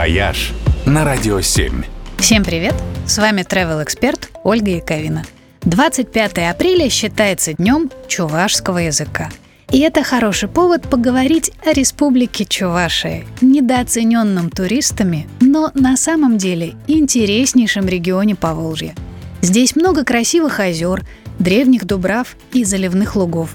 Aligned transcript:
«Вояж» 0.00 0.52
на 0.86 1.04
Радио 1.04 1.42
7. 1.42 1.82
Всем 2.16 2.42
привет! 2.42 2.74
С 3.06 3.18
вами 3.18 3.42
travel 3.42 3.82
эксперт 3.84 4.30
Ольга 4.44 4.70
Яковина. 4.70 5.26
25 5.60 6.38
апреля 6.50 6.88
считается 6.88 7.52
днем 7.52 7.90
чувашского 8.08 8.78
языка. 8.78 9.28
И 9.70 9.80
это 9.80 10.02
хороший 10.02 10.48
повод 10.48 10.88
поговорить 10.88 11.52
о 11.66 11.74
республике 11.74 12.46
Чувашия, 12.46 13.26
недооцененном 13.42 14.48
туристами, 14.48 15.28
но 15.42 15.70
на 15.74 15.98
самом 15.98 16.38
деле 16.38 16.76
интереснейшем 16.86 17.86
регионе 17.86 18.34
Поволжья. 18.34 18.94
Здесь 19.42 19.76
много 19.76 20.06
красивых 20.06 20.60
озер, 20.60 21.04
древних 21.38 21.84
дубрав 21.84 22.36
и 22.54 22.64
заливных 22.64 23.16
лугов. 23.16 23.50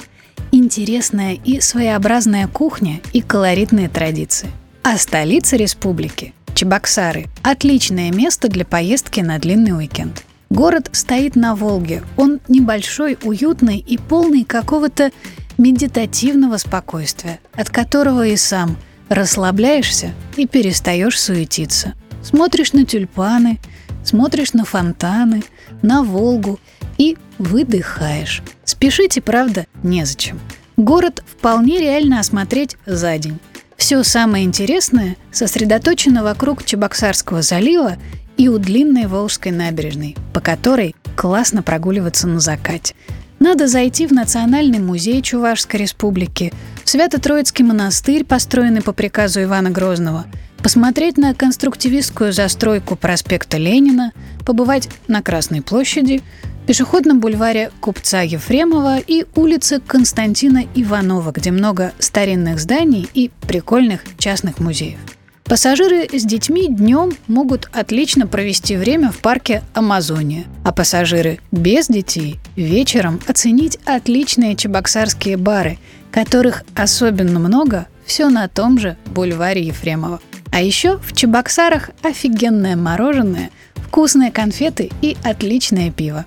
Интересная 0.52 1.40
и 1.44 1.60
своеобразная 1.60 2.48
кухня 2.48 3.02
и 3.14 3.22
колоритные 3.22 3.90
традиции– 3.90 4.52
а 4.86 5.00
столица 5.00 5.56
республики– 5.56 6.36
Чебоксары– 6.54 7.26
отличное 7.44 8.12
место 8.12 8.50
для 8.50 8.66
поездки 8.66 9.20
на 9.20 9.40
длинный 9.40 9.76
уикенд. 9.76 10.24
Город 10.52 10.90
стоит 10.92 11.36
на 11.36 11.56
Волге. 11.56 12.04
Он 12.18 12.40
небольшой, 12.48 13.18
уютный 13.24 13.80
и 13.80 13.98
полный 13.98 14.44
какого-то 14.44 15.10
медитативного 15.58 16.58
спокойствия, 16.58 17.40
от 17.54 17.72
которого 17.72 18.28
и 18.28 18.36
сам 18.36 18.78
расслабляешься 19.10 20.14
и 20.38 20.46
перестаешь 20.46 21.20
суетиться. 21.20 21.96
Смотришь 22.22 22.74
на 22.74 22.86
тюльпаны, 22.86 23.58
смотришь 24.04 24.54
на 24.54 24.66
фонтаны, 24.66 25.44
на 25.82 26.04
Волгу 26.04 26.60
и 27.00 27.18
выдыхаешь. 27.40 28.44
Спешите, 28.64 29.20
правда, 29.20 29.66
незачем. 29.82 30.40
Город 30.78 31.24
вполне 31.26 31.80
реально 31.80 32.20
осмотреть 32.20 32.78
за 32.86 33.18
день. 33.18 33.40
Все 33.86 34.02
самое 34.02 34.46
интересное 34.46 35.16
сосредоточено 35.32 36.24
вокруг 36.24 36.66
Чебоксарского 36.66 37.44
залива 37.44 37.98
и 38.36 38.48
у 38.50 38.58
длинной 38.58 39.06
Волжской 39.06 39.52
набережной, 39.52 40.16
по 40.34 40.40
которой 40.40 40.96
классно 41.16 41.62
прогуливаться 41.62 42.26
на 42.26 42.40
закате. 42.40 42.96
Надо 43.38 43.68
зайти 43.68 44.08
в 44.08 44.12
Национальный 44.12 44.80
музей 44.80 45.22
Чувашской 45.22 45.82
республики, 45.82 46.52
в 46.84 46.90
Свято-Троицкий 46.90 47.64
монастырь, 47.64 48.26
построенный 48.26 48.82
по 48.82 48.92
приказу 48.92 49.44
Ивана 49.44 49.70
Грозного, 49.70 50.26
посмотреть 50.64 51.18
на 51.18 51.36
конструктивистскую 51.36 52.34
застройку 52.34 52.96
проспекта 52.96 53.58
Ленина, 53.58 54.14
побывать 54.48 54.90
на 55.08 55.22
Красной 55.22 55.62
площади, 55.62 56.24
пешеходном 56.66 57.20
бульваре 57.20 57.72
Купца 57.80 58.22
Ефремова 58.22 58.98
и 59.00 59.26
улице 59.36 59.80
Константина 59.80 60.64
Иванова, 60.74 61.32
где 61.32 61.52
много 61.52 61.94
старинных 62.00 62.60
зданий 62.60 63.08
и 63.14 63.32
прикольных 63.48 64.02
частных 64.18 64.60
музеев. 64.60 64.98
Пассажиры 65.44 66.08
с 66.12 66.24
детьми 66.24 66.68
днем 66.68 67.14
могут 67.28 67.70
отлично 67.72 68.26
провести 68.26 68.76
время 68.76 69.12
в 69.12 69.20
парке 69.20 69.62
Амазония, 69.76 70.46
а 70.64 70.74
пассажиры 70.74 71.40
без 71.52 71.88
детей 71.88 72.40
вечером 72.56 73.22
оценить 73.28 73.78
отличные 73.86 74.56
чебоксарские 74.56 75.38
бары, 75.38 75.78
которых 76.10 76.64
особенно 76.74 77.40
много 77.40 77.86
все 78.08 78.30
на 78.30 78.48
том 78.48 78.80
же 78.80 78.98
бульваре 79.06 79.62
Ефремова. 79.62 80.20
А 80.52 80.62
еще 80.62 80.98
в 80.98 81.14
Чебоксарах 81.14 81.92
офигенное 82.02 82.76
мороженое, 82.76 83.52
вкусные 83.76 84.32
конфеты 84.32 84.90
и 85.02 85.16
отличное 85.24 85.92
пиво. 85.92 86.26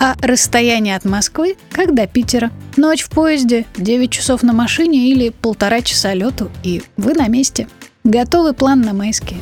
А 0.00 0.16
расстояние 0.22 0.96
от 0.96 1.04
Москвы 1.04 1.56
как 1.70 1.94
до 1.94 2.06
Питера. 2.06 2.50
Ночь 2.78 3.02
в 3.02 3.10
поезде, 3.10 3.66
9 3.76 4.10
часов 4.10 4.42
на 4.42 4.54
машине 4.54 5.10
или 5.10 5.28
полтора 5.28 5.82
часа 5.82 6.14
лету, 6.14 6.50
и 6.62 6.82
вы 6.96 7.12
на 7.12 7.28
месте. 7.28 7.68
Готовый 8.02 8.54
план 8.54 8.80
на 8.80 8.94
майские. 8.94 9.40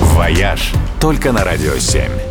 «Вояж» 0.00 0.72
только 1.00 1.32
на 1.32 1.44
Радио 1.44 1.76
7. 1.76 2.29